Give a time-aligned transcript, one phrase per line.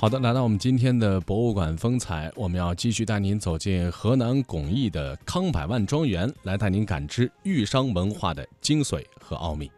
[0.00, 9.68] 好的，来到我们今天的博物馆风采，我们要继续带您走进河南巩义的康百万庄园，来带您感知豫商文化的精髓和奥秘。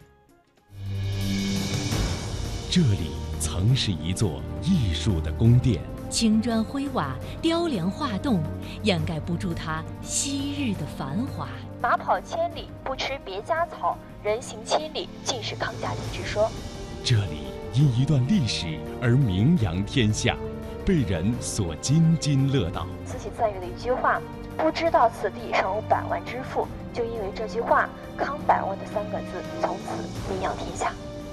[2.71, 5.81] 这里曾是一座艺术的宫殿，
[6.11, 8.43] 青砖灰瓦、雕梁画栋，
[8.83, 11.49] 掩盖不住它昔日的繁华。
[11.81, 16.51] 马跑千里不吃别家草，人行千里尽是康家人之说。
[17.03, 17.60] 这里。
[17.73, 20.37] 因一段历史而名扬天下，
[20.85, 22.87] 被人所津津乐道。
[23.07, 24.21] 慈禧赞誉的一句话
[24.59, 30.93] ：“不知道此地尚有百万之富。”就因为这句话，“康百万”的三个字从此名扬天下。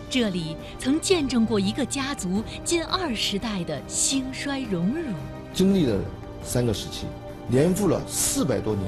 [0.09, 5.13] 这里曾见证过一个家族近二十代的兴衰荣辱，
[5.53, 5.99] 经历了
[6.43, 7.07] 三个时期，
[7.47, 8.85] 年复了四百多年，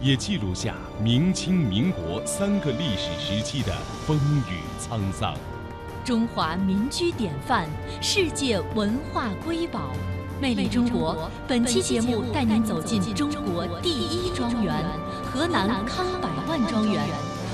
[0.00, 3.72] 也记录下明清民国三个历史时期的
[4.06, 4.16] 风
[4.48, 5.34] 雨沧桑。
[6.04, 7.68] 中华民居典范，
[8.00, 9.92] 世界文化瑰宝，
[10.40, 11.30] 魅力中国。
[11.46, 14.74] 本期节目带您走进中国第一庄园——
[15.22, 17.06] 河南康百万庄园，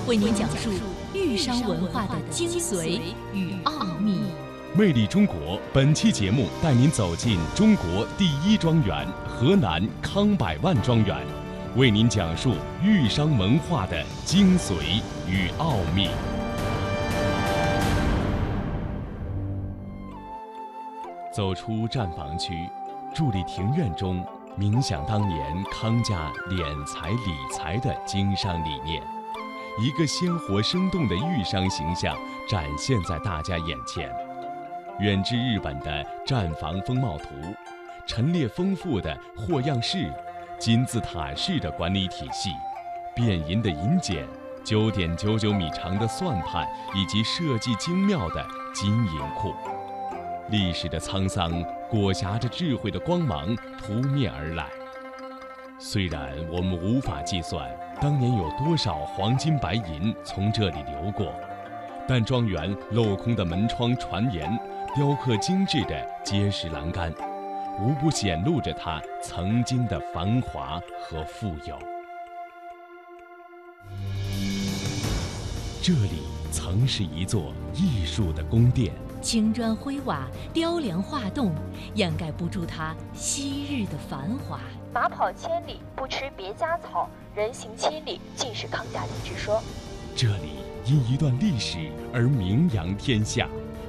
[0.07, 0.71] 为您讲述
[1.13, 3.01] 豫商文化的精髓
[3.35, 4.21] 与奥秘。
[4.75, 11.15] 魅力中国，本期节目带您走进中国第一庄园——河南康百万庄园，
[11.77, 16.09] 为您讲述豫商文化的精髓与奥秘。
[21.39, 22.69] 走出站房区，
[23.15, 24.27] 伫立庭院中，
[24.59, 29.01] 冥想当年康家敛财理财的经商理念，
[29.81, 34.13] 一个鲜活生动的豫商形象展现在大家眼前。
[34.99, 37.29] 远至日本的站房风貌图，
[38.05, 40.13] 陈列丰富的货样式，
[40.59, 42.51] 金字塔式的管理体系，
[43.15, 44.27] 变银的银简，
[44.65, 49.55] 九点九九米长的算盘，以及设计精妙的金银库。
[50.51, 54.67] 历史的沧桑裹挟着智慧的光芒扑面而来。
[55.79, 61.33] 虽然我们无法计算当年有多少黄金白银从这里流过，
[62.09, 64.59] 但庄园镂空的门窗、船檐，
[64.95, 67.13] 雕刻精致的结实栏杆，
[67.81, 71.79] 无不显露着它曾经的繁华和富有。
[75.81, 78.93] 这里曾是一座艺术的宫殿。
[79.29, 81.53] 青砖灰瓦、雕梁画栋，
[81.95, 84.59] 掩盖不住它昔日的繁华。
[84.91, 89.63] 马跑千里不吃别家草，人行千里尽是康家里之说。
[90.17, 93.47] 这里因一段历史而名扬天下，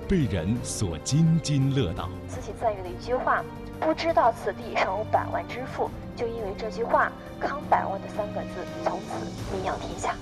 [0.09, 2.09] 被人所津津乐道。
[2.27, 3.41] 慈禧赞誉的一句话
[3.79, 10.13] ：“不知道此地尚有百万之富。”就因为这句话，“康百万”的三个字从此名扬天下。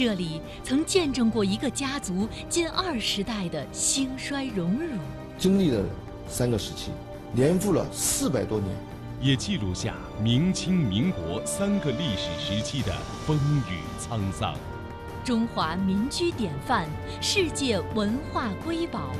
[0.00, 4.96] 这里曾见证过一个家族近二十代的兴衰荣辱，
[5.36, 5.84] 经历了
[6.28, 6.92] 三个时期，
[7.32, 8.70] 年复了四百多年，
[9.20, 12.94] 也记录下明清民国三个历史时期的
[13.26, 13.36] 风
[13.68, 14.54] 雨沧桑。
[15.24, 16.86] 中华民居典范，
[17.20, 19.10] 世界文化瑰宝，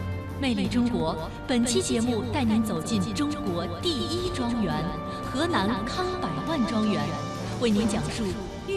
[0.40, 1.28] 魅力中国。
[1.48, 4.72] 本期节目带您走进中国第一庄园——
[5.26, 7.02] 河南康百万庄园，
[7.60, 8.22] 为您讲述。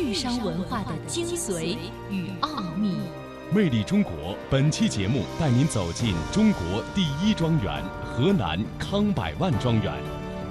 [0.02, 1.78] 豫商文化的精髓
[2.10, 2.96] 与奥秘。
[3.54, 9.94] 魅力中国，本期节目带您走进中国第一庄园——河南康百万庄园，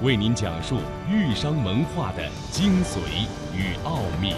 [0.03, 0.77] 为您讲述
[1.11, 4.35] 豫商文化的精髓与奥秘。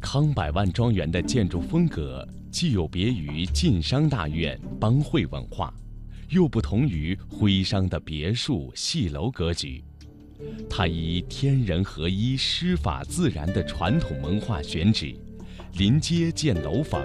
[0.00, 5.72] 康百万庄园的建筑风格既有别于晋商大院帮会文化。
[6.30, 9.82] 又不同于徽商的别墅戏楼格局，
[10.68, 15.12] 它以天人合一、师法自然的传统文化选址，
[15.74, 17.02] 临街建楼房，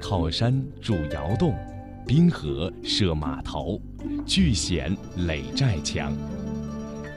[0.00, 1.56] 靠山筑窑洞，
[2.04, 3.80] 滨河设码头，
[4.26, 6.12] 聚险垒寨墙，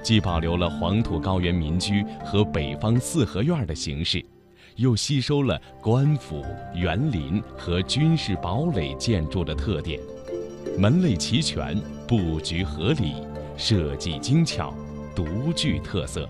[0.03, 4.23] 既保留了黄土高原民居和北方四合院的形式，
[4.75, 6.45] 又吸收了官府、
[6.75, 9.99] 园林和军事堡垒建筑的特点。
[10.75, 13.15] 门类齐全，布局合理，
[13.55, 14.73] 设计精巧，
[15.15, 16.27] 独具特色，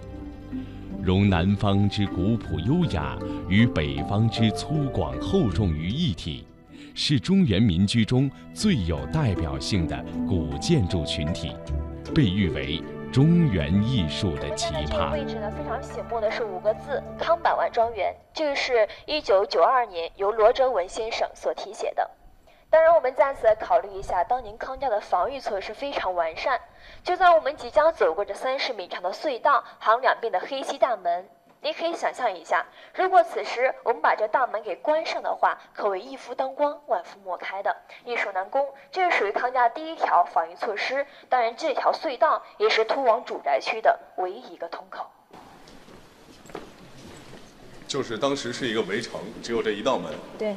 [1.01, 3.17] 融南方之古朴优雅
[3.47, 6.45] 与北方之粗犷厚重于一体，
[6.93, 11.51] 是中原民居中最有代表性的古建筑群体，
[12.13, 12.81] 被誉为
[13.11, 15.13] 中原艺术的奇葩。
[15.13, 18.13] 位置呢非常醒目的是五个字：康百万庄园。
[18.33, 22.09] 这个是一九九二年由罗哲文先生所题写的。
[22.77, 26.61] 当然，我们再次来考虑一下，当年康家的防御措施非常完善。
[27.03, 31.27] 就在我们即将走过这三十米长的隧道，还有两边的黑漆大门，
[31.59, 32.63] 你可以想象一下，
[32.93, 37.75] 如果此时我们把这大门给关上的话，可谓一夫当关，万夫莫开的，
[38.05, 38.63] 易守难攻。
[38.91, 41.03] 这是属于康家第一条防御措施。
[41.27, 45.03] 当然，这条隧道也是通往主宅区的唯一一个通口。
[47.87, 50.13] 就是当时是一个围城，只有这一道门。
[50.37, 50.55] 对。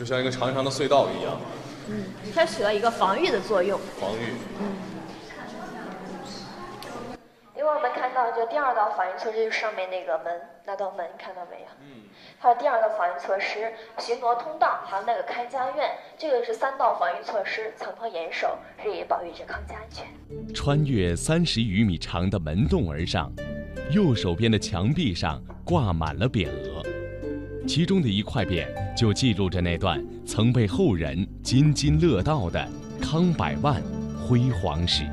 [0.00, 1.38] 就像一个长长的隧道一样。
[1.90, 2.04] 嗯，
[2.34, 3.78] 它起了一个防御的作用。
[4.00, 4.32] 防御。
[4.58, 4.64] 嗯。
[7.54, 11.66] 因为我们看到，就第二道防御措施就是上面那个门，那道门看到没有？
[11.82, 12.08] 嗯。
[12.38, 20.06] 还有第二道防御措施，巡逻通道，还有那个看家院，这个是三道防御措施，层层严守，日夜保卫着康家安全。
[20.54, 23.30] 穿越三十余米长的门洞而上，
[23.90, 26.79] 右手边的墙壁上挂满了匾额，
[27.68, 28.66] 其中的一块匾
[28.96, 32.66] 就记录着那段曾被后人津津乐道的
[33.00, 33.80] 康百万
[34.16, 35.04] 辉煌史。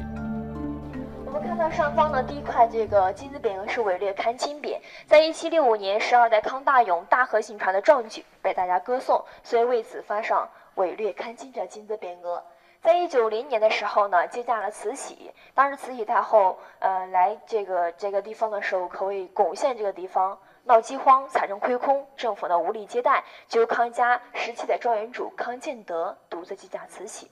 [1.26, 12.42] 我们看到上方的第一块这个金字匾额是伪劣看清匾，在一七六五年十二代康大勇大河行船的壮举被大家歌颂，所以为此发上伪劣看清这金字匾额。
[12.82, 27.32] 在一九零年的时候呢，接驾了慈禧，当时慈禧太后呃来这个这个地方的时候，可谓攻陷这个地方，闹饥荒，财政亏空，政府呢无力接待，就由康家十七代庄园主康建德独自接驾慈禧。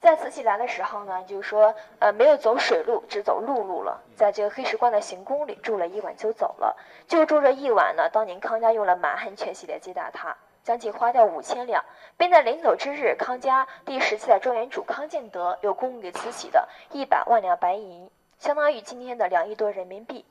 [0.00, 4.00] 在慈禧来的时候呢，就是说，呃，没有走水路，只走陆路了。
[4.14, 6.76] 在这个黑石关的行宫里住了一晚就走了。
[7.08, 11.84] 就住这一晚呢，当年康家用了满汉全席来接待他，将近花掉五千两，
[12.16, 20.24] 并在临走之日，康家第十七代庄园主康建德又供给慈禧的一百万两白银，相当于今天的两亿多人民币。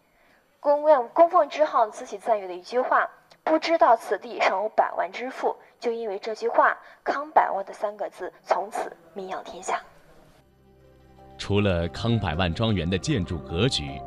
[0.62, 3.10] 供供奉之后，慈禧赞誉的一句话
[3.44, 9.82] ：“不知道此地尚有百万之富。”就因为这句话，“康百万”的三个字从此名扬天下。
[11.36, 14.00] 除了康百万庄园的建筑格局，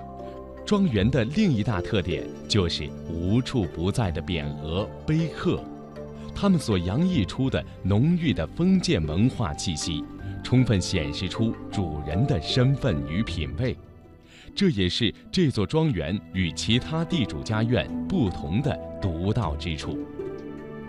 [0.65, 5.59] 庄园的另一大特点就是无处不在的匾额碑刻，
[6.37, 10.05] 它们所洋溢出的浓郁的封建文化气息，
[10.45, 13.77] 充分显示出主人的身份与品位。
[14.55, 19.99] 这也是这座庄园与其他地主家院不同的独到之处。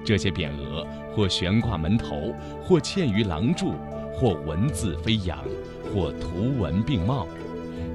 [0.04, 2.32] 这些匾额或悬挂门头，
[2.62, 3.74] 或嵌于廊柱，
[4.14, 5.44] 或文字飞扬，
[5.92, 7.28] 或图文并茂，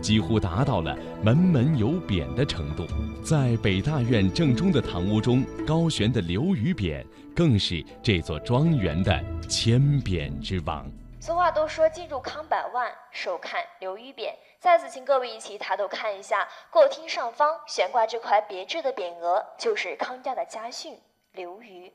[0.00, 2.84] 几乎达到了门门有匾的程度。
[3.23, 10.84] 在北大院正中的堂屋中高悬的刘禹匾，更是这座庄园的千匾之王。
[11.20, 14.34] 俗话都说进入康百万，首看刘禹匾。
[14.58, 20.99] 再次，请各位一起抬头看一下，过厅上方悬挂这块别致的匾额，就是康家的家训
[21.32, 21.94] “刘禹”。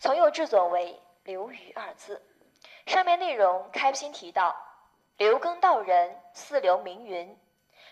[0.00, 2.20] 从右至左为“刘禹”二字，
[2.86, 4.56] 上面内容开篇提到
[5.18, 7.38] ：“刘耕道人，四流名云。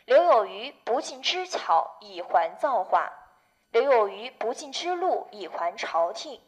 [0.05, 3.09] 刘有余不尽之巧，以还造化；
[3.71, 6.41] 刘有余不尽之禄，以还朝廷；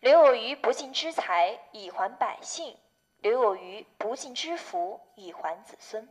[0.00, 2.74] 刘有余不尽之财，以还百姓；
[3.20, 6.08] 刘有余不尽之福，以还子孙。”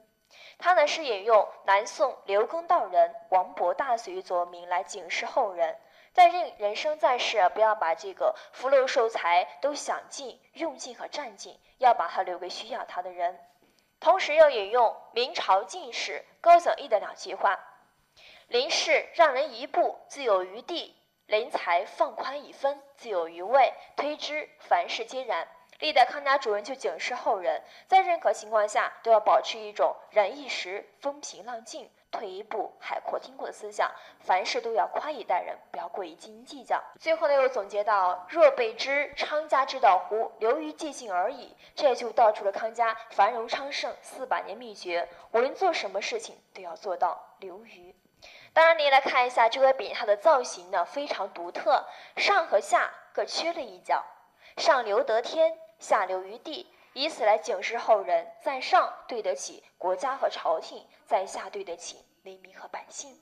[0.57, 5.77] 他呢是引用南宋刘耕道人王勃大隋作名来警示后人。
[6.13, 13.37] 在人人生在世，不要把这个福禄寿财都享尽、用尽和占尽，要把它留给需要它的人。
[13.99, 17.59] 同时，又引用明朝进士高讲义的两句话
[18.47, 20.95] ：“临事让人一步，自有余地；
[21.25, 25.47] 临财放宽一分，自有余味。”推之，凡事皆然。
[25.79, 31.89] 历代康家主人就警示后人，在任何情况下都要保持一种忍一时、风平浪静。
[32.11, 33.91] 退一步，海阔天空的思想，
[34.21, 36.81] 凡事都要宽以待人，不要过于斤斤计较。
[36.97, 40.31] 最后呢，又总结到：若备知昌家之道乎？
[40.39, 41.53] 流于借信而已。
[41.75, 45.09] 这也就道出了康家繁荣昌盛四百年秘诀。
[45.31, 47.93] 无论做什么事情，都要做到流于。
[48.53, 54.05] 当然，您来看一下这个匾，它的造型呢非常独特，上和下各缺了一角，
[54.55, 56.71] 上留得天，下留于地。
[56.93, 63.19] 以此来警示后人，在上对得起国家和朝廷，在下对得起黎民和百姓。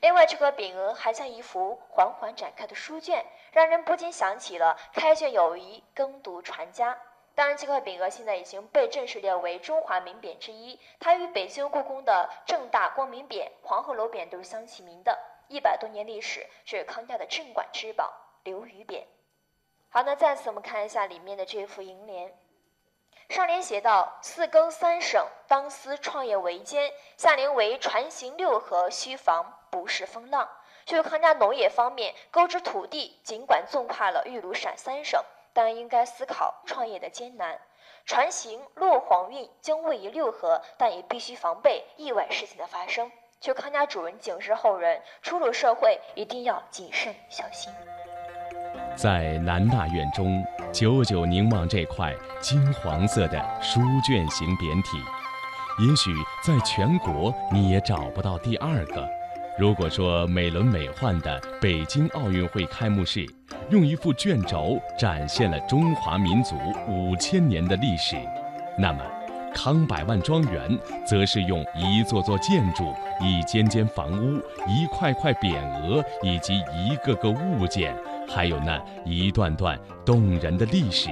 [0.00, 6.98] 另外，这个匾额还像一幅缓缓展开的书卷，让人不禁想起了“开卷有益，耕读传家”。
[7.36, 15.16] 当然，这块匾额现在已经被正式列为中华名匾之一，它与北京故宫的正大光明匾、黄鹤楼匾都是相齐名的。
[15.46, 19.04] 一百多年历史，是康家的镇馆之宝——刘余匾。
[19.94, 22.32] 好，那再次我们看一下里面的这幅楹联。
[23.28, 30.48] 上联写道：“四更三省，当思创业维艰；下联为船行六合，须防不是风浪。”
[30.86, 35.22] 就是康家农业方面，购置土地尽管纵跨了豫鲁陕三省，
[35.52, 37.60] 但应该思考创业的艰难。
[38.06, 43.12] 船行落黄运将位于六合，但也必须防备意外事情的发生。
[43.42, 47.70] 据康家主人警示后人，初入社会一定要谨慎小心。
[48.94, 54.98] 在南大院中，久久凝望这块金黄色的书卷型匾体，
[55.84, 56.10] 也许
[56.42, 59.08] 在全国你也找不到第二个。
[59.58, 63.26] 如果说美轮美奂的北京奥运会开幕式，
[63.70, 66.54] 用一副卷轴展现了中华民族
[66.88, 68.16] 五千年的历史，
[68.78, 69.00] 那么
[69.54, 77.94] 康百万庄园则是用一座座建筑、一间间房屋、一块块匾额以及一个个物件。
[78.34, 81.10] 还有那一段段动人的历史，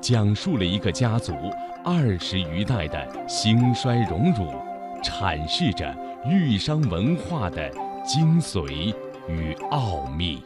[0.00, 1.34] 讲述了一个家族
[1.84, 4.46] 二十余代的兴衰荣辱，
[5.02, 7.70] 阐释着豫商文化的
[8.06, 8.94] 精髓
[9.28, 10.42] 与奥秘。